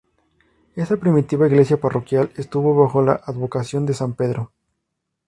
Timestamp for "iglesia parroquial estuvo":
1.45-2.73